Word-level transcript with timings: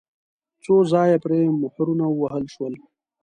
څو 0.63 0.75
ځایه 0.91 1.17
پرې 1.23 1.39
مهرونه 1.61 2.05
ووهل 2.09 2.45
شول. 2.53 2.73